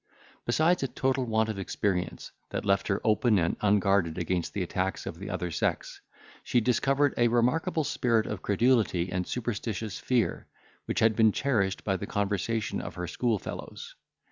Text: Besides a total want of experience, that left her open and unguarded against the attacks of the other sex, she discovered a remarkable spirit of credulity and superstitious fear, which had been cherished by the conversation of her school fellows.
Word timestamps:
Besides 0.47 0.81
a 0.81 0.87
total 0.87 1.25
want 1.25 1.47
of 1.47 1.59
experience, 1.59 2.31
that 2.49 2.65
left 2.65 2.87
her 2.87 2.99
open 3.03 3.37
and 3.37 3.55
unguarded 3.61 4.17
against 4.17 4.51
the 4.55 4.63
attacks 4.63 5.05
of 5.05 5.19
the 5.19 5.29
other 5.29 5.51
sex, 5.51 6.01
she 6.43 6.59
discovered 6.59 7.13
a 7.17 7.27
remarkable 7.27 7.83
spirit 7.83 8.25
of 8.25 8.41
credulity 8.41 9.11
and 9.11 9.27
superstitious 9.27 9.99
fear, 9.99 10.47
which 10.85 11.01
had 11.01 11.15
been 11.15 11.31
cherished 11.31 11.83
by 11.83 11.97
the 11.97 12.07
conversation 12.07 12.81
of 12.81 12.95
her 12.95 13.05
school 13.05 13.37
fellows. 13.37 13.93